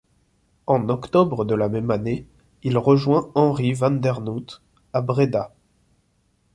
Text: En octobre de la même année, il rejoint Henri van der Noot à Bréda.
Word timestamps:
En 0.65 0.89
octobre 0.89 1.45
de 1.45 1.53
la 1.53 1.69
même 1.69 1.91
année, 1.91 2.25
il 2.63 2.79
rejoint 2.79 3.29
Henri 3.35 3.73
van 3.73 3.91
der 3.91 4.19
Noot 4.21 4.59
à 4.93 5.01
Bréda. 5.03 5.53